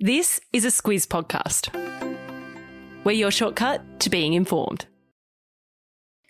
[0.00, 1.74] This is a Squiz podcast.
[3.02, 4.86] We're your shortcut to being informed.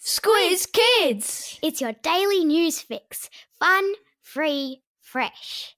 [0.03, 1.59] Squiz Kids!
[1.63, 3.29] It's your daily news fix.
[3.59, 3.93] Fun,
[4.23, 5.77] free, fresh.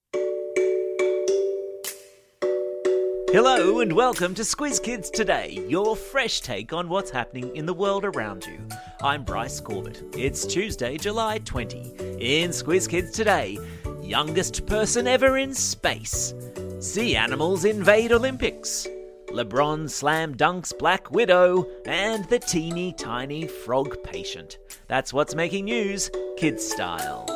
[3.32, 7.74] Hello and welcome to Squiz Kids Today, your fresh take on what's happening in the
[7.74, 8.60] world around you.
[9.02, 10.04] I'm Bryce Corbett.
[10.16, 11.80] It's Tuesday, July 20.
[12.20, 13.58] In Squiz Kids Today,
[14.00, 16.34] youngest person ever in space.
[16.80, 18.88] Sea animals invade Olympics.
[19.28, 24.56] LeBron slam dunks Black Widow and the teeny tiny frog patient.
[24.88, 27.26] That's what's making news, kids style.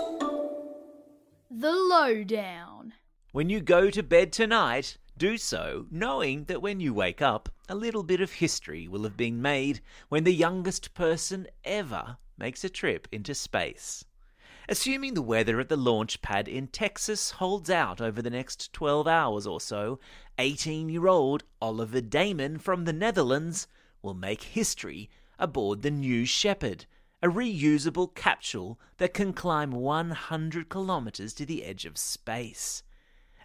[1.51, 2.95] The Lowdown.
[3.33, 7.74] When you go to bed tonight, do so knowing that when you wake up, a
[7.74, 12.71] little bit of history will have been made when the youngest person ever makes a
[12.71, 14.07] trip into space.
[14.66, 19.06] Assuming the weather at the launch pad in Texas holds out over the next 12
[19.06, 20.00] hours or so,
[20.38, 23.68] 18 year old Oliver Daemen from the Netherlands
[24.00, 26.87] will make history aboard the New Shepard,
[27.23, 32.82] a reusable capsule that can climb 100 kilometers to the edge of space.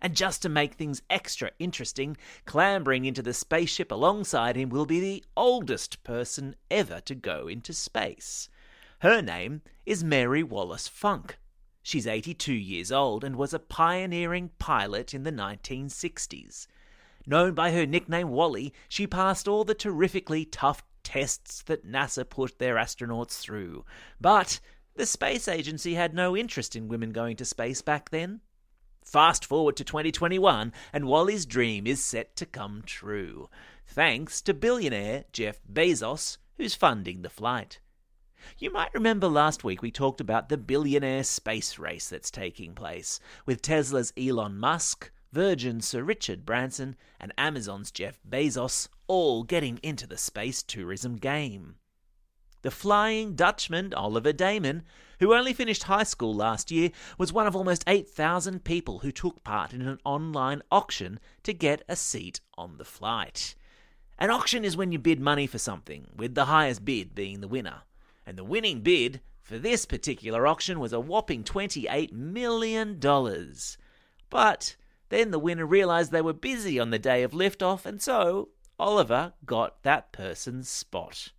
[0.02, 5.02] And just to make things extra interesting, clambering into the spaceship alongside him will be
[5.02, 8.48] the oldest person ever to go into space.
[9.02, 11.40] Her name is Mary Wallace Funk.
[11.82, 16.68] She's 82 years old and was a pioneering pilot in the 1960s.
[17.26, 22.60] Known by her nickname Wally, she passed all the terrifically tough tests that NASA put
[22.60, 23.86] their astronauts through.
[24.20, 24.60] But
[24.96, 28.42] the space agency had no interest in women going to space back then.
[29.06, 33.50] Fast forward to 2021, and Wally's dream is set to come true,
[33.88, 37.80] thanks to billionaire Jeff Bezos, who's funding the flight.
[38.58, 43.20] You might remember last week we talked about the billionaire space race that's taking place,
[43.46, 50.08] with Tesla's Elon Musk, Virgin's Sir Richard Branson, and Amazon's Jeff Bezos all getting into
[50.08, 51.76] the space tourism game.
[52.62, 54.84] The Flying Dutchman, Oliver Daemen,
[55.20, 59.44] who only finished high school last year, was one of almost 8,000 people who took
[59.44, 63.56] part in an online auction to get a seat on the flight.
[64.18, 67.48] An auction is when you bid money for something, with the highest bid being the
[67.48, 67.84] winner.
[68.30, 73.00] And the winning bid for this particular auction was a whopping $28 million.
[74.30, 74.76] But
[75.10, 79.34] then the winner realised they were busy on the day of liftoff, and so Oliver
[79.48, 81.32] got that person's spot.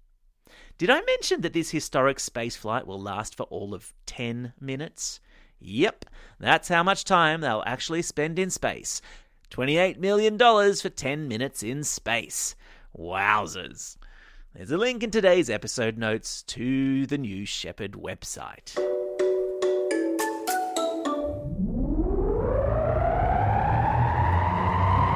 [0.79, 5.21] Did I mention that this historic space flight will last for all of 10 minutes?
[5.61, 6.07] Yep,
[6.41, 9.01] that's how much time they'll actually spend in space.
[9.53, 12.57] $28 million for 10 minutes in space.
[12.99, 13.97] Wowzers.
[14.53, 18.71] There's a link in today's episode notes to the New Shepard website.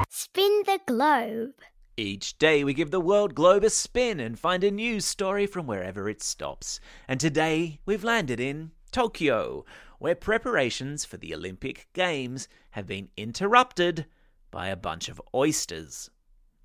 [0.09, 1.55] Spin the globe.
[1.97, 5.67] Each day we give the world globe a spin and find a news story from
[5.67, 6.79] wherever it stops.
[7.09, 9.65] And today we've landed in Tokyo,
[9.99, 14.07] where preparations for the Olympic Games have been interrupted
[14.53, 16.09] by a bunch of oysters.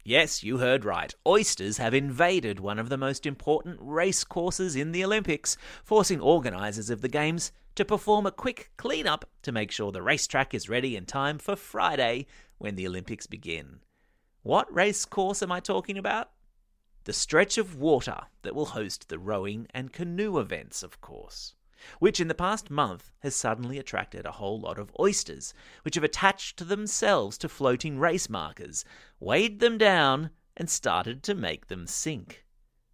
[0.09, 1.13] Yes, you heard right.
[1.27, 6.89] Oysters have invaded one of the most important race courses in the Olympics, forcing organisers
[6.89, 10.95] of the Games to perform a quick clean-up to make sure the racetrack is ready
[10.95, 12.25] in time for Friday
[12.57, 13.81] when the Olympics begin.
[14.41, 16.31] What race course am I talking about?
[17.03, 21.53] The stretch of water that will host the rowing and canoe events, of course,
[21.99, 25.53] which in the past month has suddenly attracted a whole lot of oysters,
[25.83, 28.83] which have attached themselves to floating race markers,
[29.19, 32.45] weighed them down, and started to make them sink.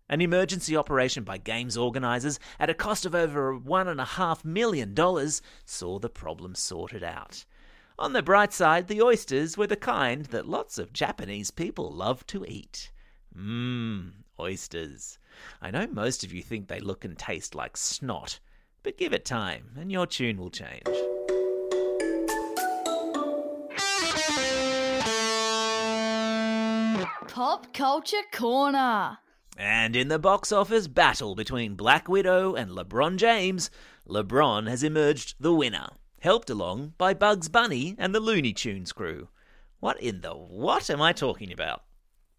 [0.08, 4.96] An emergency operation by Games organisers at a cost of over $1.5 million
[5.66, 7.46] saw the problem sorted out.
[7.98, 12.28] On the bright side, the oysters were the kind that lots of Japanese people love
[12.28, 12.92] to eat.
[13.36, 15.18] Mmm, oysters.
[15.62, 18.40] I know most of you think they look and taste like snot,
[18.86, 20.86] but give it time and your tune will change.
[27.28, 29.18] Pop Culture Corner.
[29.58, 33.72] And in the box office battle between Black Widow and LeBron James,
[34.08, 35.88] LeBron has emerged the winner
[36.20, 39.30] helped along by Bugs Bunny and the Looney Tunes crew.
[39.80, 41.85] What in the what am I talking about?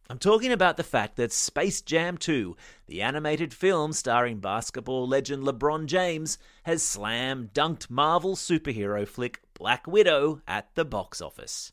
[0.09, 2.57] I'm talking about the fact that Space Jam 2,
[2.87, 9.85] the animated film starring basketball legend LeBron James, has slam dunked Marvel superhero flick Black
[9.89, 11.73] Widow at the box office.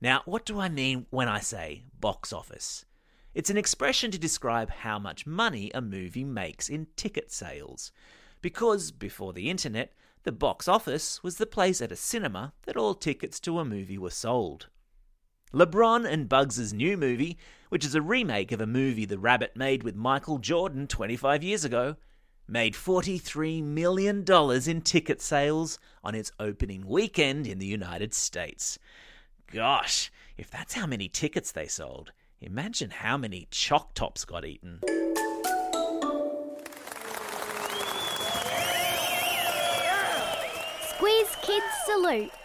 [0.00, 2.86] Now, what do I mean when I say box office?
[3.34, 7.92] It's an expression to describe how much money a movie makes in ticket sales.
[8.40, 9.92] Because before the internet,
[10.22, 13.98] the box office was the place at a cinema that all tickets to a movie
[13.98, 14.68] were sold.
[15.52, 17.36] LeBron and Bugs' new movie,
[17.70, 21.64] which is a remake of a movie The Rabbit made with Michael Jordan 25 years
[21.64, 21.96] ago,
[22.46, 24.24] made $43 million
[24.68, 28.78] in ticket sales on its opening weekend in the United States.
[29.52, 34.78] Gosh, if that's how many tickets they sold, imagine how many choc tops got eaten.
[40.94, 42.39] Squiz Kids salutes.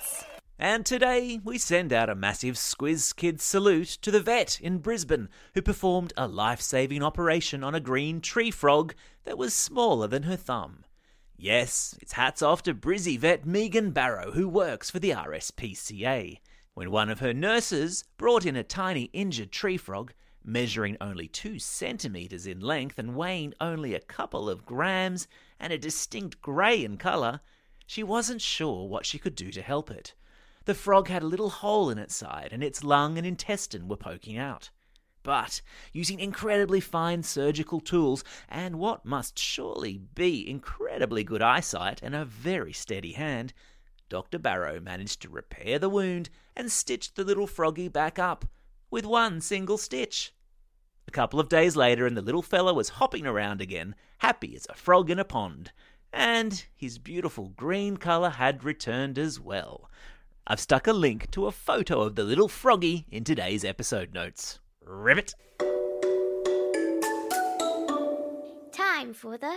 [0.58, 5.28] And today we send out a massive Squiz Kids salute to the vet in Brisbane
[5.54, 10.24] who performed a life saving operation on a green tree frog that was smaller than
[10.24, 10.86] her thumb.
[11.36, 16.38] Yes, it's hats off to Brizzy vet Megan Barrow who works for the RSPCA.
[16.74, 21.60] When one of her nurses brought in a tiny injured tree frog, measuring only two
[21.60, 25.28] centimetres in length and weighing only a couple of grams
[25.60, 27.42] and a distinct grey in colour,
[27.86, 30.14] she wasn't sure what she could do to help it.
[30.66, 33.96] The frog had a little hole in its side, and its lung and intestine were
[33.96, 34.72] poking out.
[35.22, 35.62] But,
[35.94, 42.26] using incredibly fine surgical tools and what must surely be incredibly good eyesight and a
[42.26, 43.54] very steady hand,
[44.10, 44.38] Dr.
[44.38, 48.46] Barrow managed to repair the wound and stitch the little froggy back up
[48.92, 50.32] with one single stitch.
[51.08, 54.68] A couple of days later, and the little fellow was hopping around again, happy as
[54.70, 55.72] a frog in a pond,
[56.12, 59.90] and his beautiful green colour had returned as well.
[60.48, 64.60] I've stuck a link to a photo of the little froggy in today's episode notes.
[64.86, 65.34] Ribbit!
[68.72, 69.56] Time for the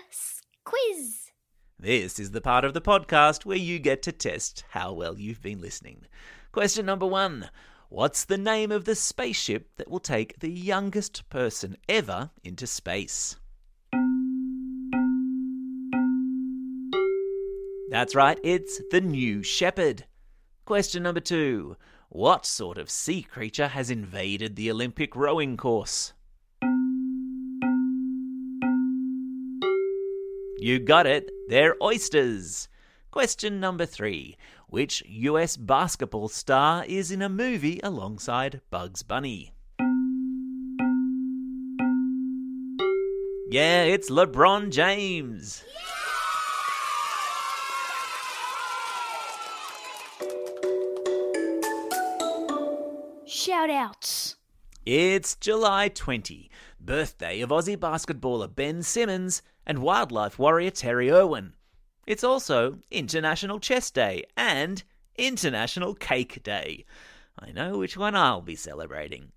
[0.64, 1.30] quiz.
[1.78, 5.42] This is the part of the podcast where you get to test how well you've
[5.42, 6.06] been listening.
[6.52, 7.50] Question number one
[7.90, 13.36] What's the name of the spaceship that will take the youngest person ever into space?
[17.90, 20.06] That's right, it's the New Shepard.
[20.68, 21.78] Question number two
[22.10, 26.12] What sort of sea creature has invaded the Olympic rowing course?
[30.58, 32.68] You got it, they're oysters.
[33.10, 34.36] Question number three
[34.68, 39.54] Which US basketball star is in a movie alongside Bugs Bunny?
[43.50, 45.64] Yeah, it's LeBron James.
[53.48, 54.36] Shout outs.
[54.84, 61.54] It's July 20, birthday of Aussie basketballer Ben Simmons and wildlife warrior Terri Irwin.
[62.06, 64.84] It's also International Chess Day and
[65.16, 66.84] International Cake Day.
[67.38, 69.32] I know which one I'll be celebrating.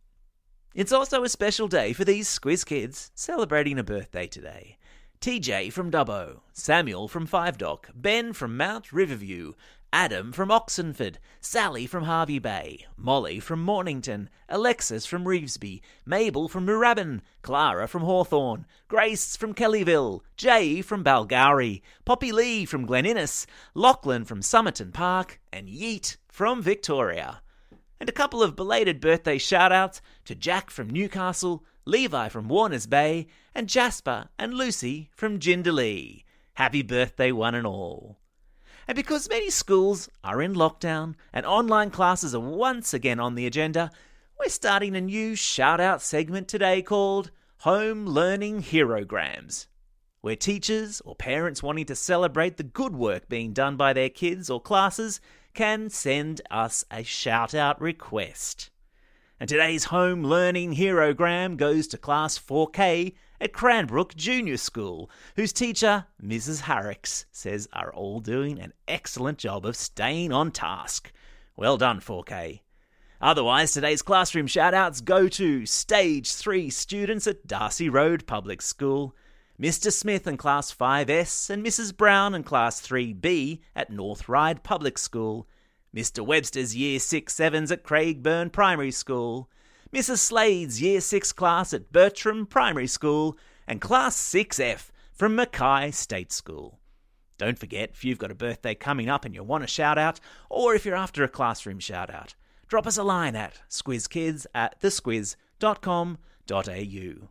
[0.75, 4.77] It's also a special day for these Squiz kids celebrating a birthday today.
[5.21, 9.53] TJ from Dubbo, Samuel from Five Dock, Ben from Mount Riverview,
[9.93, 16.65] Adam from Oxenford, Sally from Hervey Bay, Molly from Mornington, Alexis from Revesby, Mabel from
[16.65, 23.45] Moorabbin, Clara from Hawthorne, Grace from Kellyville, Jay from Balgowrie, Poppy Lee from Glen Innes,
[23.75, 27.43] Lachlan from Somerton Park, and Yeet from Victoria.
[27.99, 32.85] And a couple of belated birthday shout outs to Jack from Newcastle, Levi from Warners
[32.85, 36.23] Bay, and Jasper and Lucy from Jindalee.
[36.53, 38.19] Happy birthday, one and all.
[38.87, 43.45] And because many schools are in lockdown and online classes are once again on the
[43.45, 43.89] agenda,
[44.39, 49.67] we're starting a new shout out segment today called Home Learning Herograms,
[50.21, 54.49] where teachers or parents wanting to celebrate the good work being done by their kids
[54.49, 55.21] or classes
[55.53, 58.69] can send us a shout out request.
[59.41, 65.51] And today's home learning hero herogram goes to Class 4K at Cranbrook Junior School, whose
[65.51, 66.61] teacher, Mrs.
[66.61, 71.11] Harricks, says are all doing an excellent job of staying on task.
[71.55, 72.59] Well done, 4K.
[73.19, 79.15] Otherwise, today's classroom shoutouts go to Stage 3 students at Darcy Road Public School,
[79.59, 79.91] Mr.
[79.91, 81.97] Smith in Class 5S, and Mrs.
[81.97, 85.47] Brown in Class 3B at North Ryde Public School,
[85.95, 86.25] Mr.
[86.25, 89.49] Webster's Year 6 7s at Craigburn Primary School,
[89.93, 90.19] Mrs.
[90.19, 96.79] Slade's Year 6 class at Bertram Primary School, and Class 6F from Mackay State School.
[97.37, 100.19] Don't forget, if you've got a birthday coming up and you want a shout out,
[100.49, 102.35] or if you're after a classroom shout out,
[102.67, 107.27] drop us a line at squizkids at thesquiz.com.au.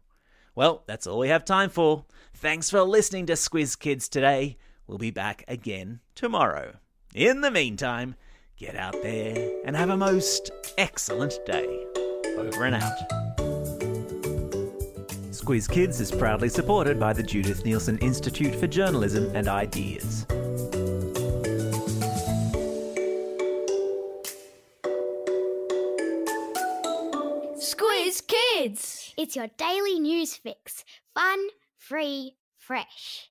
[0.55, 2.05] Well, that's all we have time for.
[2.35, 4.59] Thanks for listening to Squiz Kids today.
[4.87, 6.77] We'll be back again tomorrow.
[7.15, 8.17] In the meantime,
[8.61, 11.67] get out there and have a most excellent day.
[12.37, 13.09] Over and out.
[15.31, 20.27] Squiz Kids is proudly supported by the Judith Neilson Institute for Journalism and Ideas.
[27.57, 29.15] Squiz Kids!
[29.17, 30.85] It's your daily news fix.
[31.15, 31.39] Fun,
[31.79, 33.30] free, fresh.